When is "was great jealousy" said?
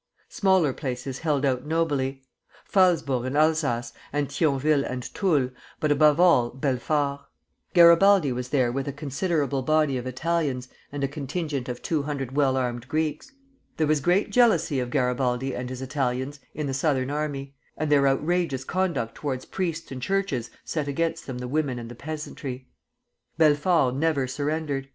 13.85-14.79